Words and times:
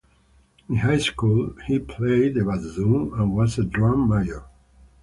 In 0.67 0.77
high 0.77 0.97
school, 0.97 1.53
he 1.67 1.77
played 1.77 2.33
the 2.33 2.43
bassoon 2.43 3.13
and 3.13 3.35
was 3.35 3.59
a 3.59 3.63
drum 3.63 4.09
major. 4.09 4.43